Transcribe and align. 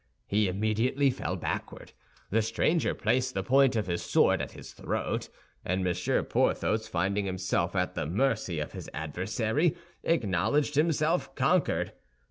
He 0.25 0.47
immediately 0.47 1.11
fell 1.11 1.35
backward. 1.35 1.91
The 2.31 2.41
stranger 2.41 2.95
placed 2.95 3.35
the 3.35 3.43
point 3.43 3.75
of 3.75 3.85
his 3.85 4.01
sword 4.01 4.41
at 4.41 4.53
his 4.53 4.73
throat; 4.73 5.29
and 5.63 5.83
Monsieur 5.83 6.23
Porthos, 6.23 6.87
finding 6.87 7.27
himself 7.27 7.75
at 7.75 7.93
the 7.93 8.07
mercy 8.07 8.57
of 8.59 8.71
his 8.71 8.89
adversary, 8.95 9.77
acknowledged 10.03 10.73
himself 10.73 11.35
conquered. 11.35 11.93